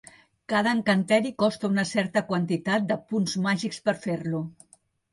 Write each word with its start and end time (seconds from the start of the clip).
Cada 0.53 0.71
encanteri 0.77 1.33
costa 1.43 1.71
una 1.75 1.85
certa 1.91 2.25
quantitat 2.33 2.91
de 2.95 3.01
punts 3.13 3.39
màgics 3.47 3.85
per 3.87 3.99
fer-lo. 4.09 4.47